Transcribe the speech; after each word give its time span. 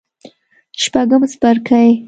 شپږم 0.83 1.21
څپرکی 1.31 1.89